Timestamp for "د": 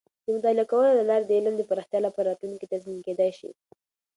0.25-0.27, 1.27-1.31, 1.57-1.61